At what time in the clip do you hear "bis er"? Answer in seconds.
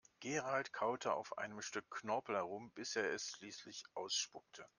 2.71-3.11